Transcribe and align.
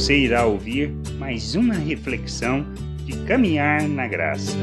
você 0.00 0.16
irá 0.16 0.46
ouvir 0.46 0.90
mais 1.18 1.54
uma 1.54 1.74
reflexão 1.74 2.64
de 3.04 3.12
caminhar 3.26 3.86
na 3.86 4.08
graça. 4.08 4.56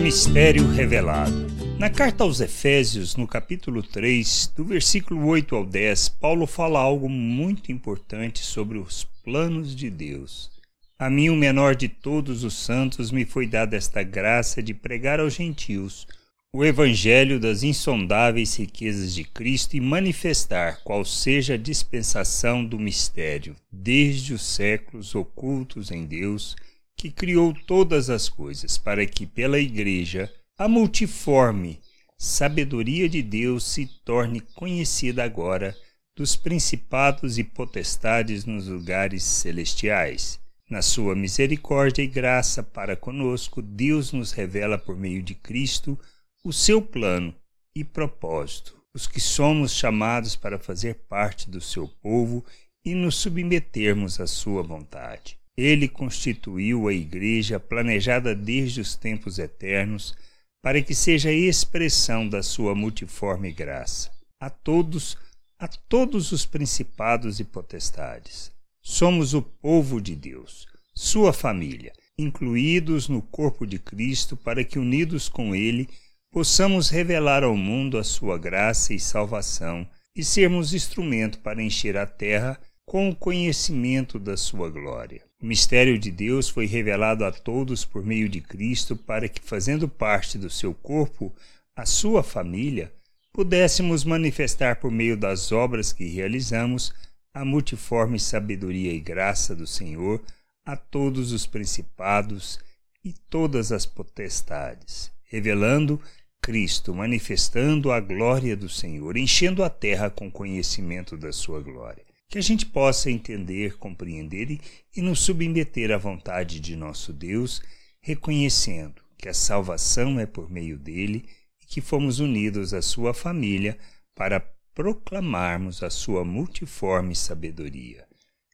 Mistério 0.00 0.64
revelado. 0.70 1.44
Na 1.76 1.90
carta 1.90 2.22
aos 2.22 2.40
Efésios, 2.40 3.16
no 3.16 3.26
capítulo 3.26 3.82
3, 3.82 4.52
do 4.54 4.64
versículo 4.64 5.26
8 5.26 5.56
ao 5.56 5.66
10, 5.66 6.08
Paulo 6.08 6.46
fala 6.46 6.78
algo 6.78 7.08
muito 7.08 7.72
importante 7.72 8.44
sobre 8.44 8.78
os 8.78 9.02
planos 9.24 9.74
de 9.74 9.90
Deus. 9.90 10.52
A 10.96 11.10
mim, 11.10 11.28
o 11.28 11.34
menor 11.34 11.74
de 11.74 11.88
todos 11.88 12.44
os 12.44 12.54
santos, 12.54 13.10
me 13.10 13.24
foi 13.24 13.44
dada 13.44 13.76
esta 13.76 14.04
graça 14.04 14.62
de 14.62 14.72
pregar 14.72 15.18
aos 15.18 15.34
gentios 15.34 16.06
o 16.52 16.64
evangelho 16.64 17.38
das 17.38 17.62
insondáveis 17.62 18.56
riquezas 18.56 19.14
de 19.14 19.24
Cristo 19.24 19.76
e 19.76 19.80
manifestar 19.80 20.80
qual 20.82 21.04
seja 21.04 21.52
a 21.52 21.58
dispensação 21.58 22.64
do 22.64 22.78
mistério, 22.78 23.54
desde 23.70 24.32
os 24.32 24.42
séculos 24.42 25.14
ocultos 25.14 25.90
em 25.90 26.06
Deus, 26.06 26.56
que 26.96 27.10
criou 27.10 27.52
todas 27.66 28.08
as 28.08 28.28
coisas, 28.28 28.78
para 28.78 29.04
que 29.04 29.26
pela 29.26 29.58
Igreja 29.58 30.32
a 30.56 30.66
multiforme 30.66 31.78
sabedoria 32.16 33.06
de 33.06 33.20
Deus 33.20 33.62
se 33.64 33.86
torne 34.02 34.40
conhecida 34.40 35.22
agora 35.22 35.76
dos 36.16 36.34
principados 36.34 37.36
e 37.36 37.44
potestades 37.44 38.46
nos 38.46 38.66
lugares 38.66 39.22
celestiais. 39.22 40.40
Na 40.70 40.80
sua 40.80 41.14
misericórdia 41.14 42.02
e 42.02 42.06
graça 42.06 42.62
para 42.62 42.96
conosco, 42.96 43.60
Deus 43.60 44.12
nos 44.12 44.32
revela 44.32 44.78
por 44.78 44.96
meio 44.96 45.22
de 45.22 45.34
Cristo 45.34 45.98
o 46.46 46.52
seu 46.52 46.80
plano 46.80 47.34
e 47.74 47.82
propósito, 47.82 48.80
os 48.94 49.08
que 49.08 49.18
somos 49.18 49.72
chamados 49.72 50.36
para 50.36 50.60
fazer 50.60 50.94
parte 51.08 51.50
do 51.50 51.60
seu 51.60 51.88
povo 51.88 52.44
e 52.84 52.94
nos 52.94 53.16
submetermos 53.16 54.20
à 54.20 54.28
sua 54.28 54.62
vontade. 54.62 55.36
Ele 55.56 55.88
constituiu 55.88 56.86
a 56.86 56.94
Igreja 56.94 57.58
planejada 57.58 58.32
desde 58.32 58.80
os 58.80 58.94
tempos 58.94 59.40
eternos 59.40 60.14
para 60.62 60.80
que 60.80 60.94
seja 60.94 61.32
expressão 61.32 62.28
da 62.28 62.44
sua 62.44 62.76
multiforme 62.76 63.50
graça 63.50 64.12
a 64.38 64.48
todos, 64.48 65.18
a 65.58 65.66
todos 65.66 66.30
os 66.30 66.46
principados 66.46 67.40
e 67.40 67.44
potestades. 67.44 68.52
Somos 68.80 69.34
o 69.34 69.42
povo 69.42 70.00
de 70.00 70.14
Deus, 70.14 70.68
sua 70.94 71.32
família, 71.32 71.92
incluídos 72.16 73.08
no 73.08 73.20
corpo 73.20 73.66
de 73.66 73.80
Cristo, 73.80 74.36
para 74.36 74.62
que 74.62 74.78
unidos 74.78 75.28
com 75.28 75.52
ele 75.52 75.88
possamos 76.36 76.90
revelar 76.90 77.42
ao 77.42 77.56
mundo 77.56 77.96
a 77.96 78.04
sua 78.04 78.36
graça 78.36 78.92
e 78.92 79.00
salvação 79.00 79.88
e 80.14 80.22
sermos 80.22 80.74
instrumento 80.74 81.38
para 81.38 81.62
encher 81.62 81.96
a 81.96 82.04
terra 82.06 82.60
com 82.84 83.08
o 83.08 83.16
conhecimento 83.16 84.18
da 84.18 84.36
sua 84.36 84.68
glória. 84.68 85.24
O 85.40 85.46
mistério 85.46 85.98
de 85.98 86.10
Deus 86.10 86.50
foi 86.50 86.66
revelado 86.66 87.24
a 87.24 87.32
todos 87.32 87.86
por 87.86 88.04
meio 88.04 88.28
de 88.28 88.42
Cristo 88.42 88.94
para 88.94 89.30
que, 89.30 89.40
fazendo 89.40 89.88
parte 89.88 90.36
do 90.36 90.50
seu 90.50 90.74
corpo, 90.74 91.34
a 91.74 91.86
sua 91.86 92.22
família, 92.22 92.92
pudéssemos 93.32 94.04
manifestar 94.04 94.76
por 94.76 94.90
meio 94.90 95.16
das 95.16 95.52
obras 95.52 95.90
que 95.90 96.04
realizamos 96.04 96.92
a 97.32 97.46
multiforme 97.46 98.20
sabedoria 98.20 98.92
e 98.92 99.00
graça 99.00 99.56
do 99.56 99.66
Senhor 99.66 100.22
a 100.66 100.76
todos 100.76 101.32
os 101.32 101.46
principados 101.46 102.58
e 103.02 103.14
todas 103.30 103.72
as 103.72 103.86
potestades, 103.86 105.10
revelando 105.24 105.98
Cristo, 106.46 106.94
manifestando 106.94 107.90
a 107.90 107.98
glória 107.98 108.56
do 108.56 108.68
Senhor, 108.68 109.16
enchendo 109.16 109.64
a 109.64 109.68
terra 109.68 110.08
com 110.08 110.30
conhecimento 110.30 111.16
da 111.16 111.32
sua 111.32 111.60
glória. 111.60 112.04
Que 112.28 112.38
a 112.38 112.40
gente 112.40 112.64
possa 112.64 113.10
entender, 113.10 113.76
compreender 113.78 114.52
e, 114.52 114.60
e 114.96 115.02
nos 115.02 115.18
submeter 115.18 115.90
à 115.90 115.98
vontade 115.98 116.60
de 116.60 116.76
nosso 116.76 117.12
Deus, 117.12 117.60
reconhecendo 118.00 119.02
que 119.18 119.28
a 119.28 119.34
salvação 119.34 120.20
é 120.20 120.24
por 120.24 120.48
meio 120.48 120.78
dele 120.78 121.28
e 121.60 121.66
que 121.66 121.80
fomos 121.80 122.20
unidos 122.20 122.72
à 122.72 122.80
sua 122.80 123.12
família 123.12 123.76
para 124.14 124.38
proclamarmos 124.72 125.82
a 125.82 125.90
sua 125.90 126.24
multiforme 126.24 127.16
sabedoria. 127.16 128.06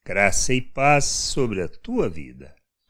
Graça 0.02 0.54
e 0.54 0.62
paz 0.62 1.04
sobre 1.04 1.60
a 1.60 1.68
tua 1.68 2.08
vida. 2.08 2.54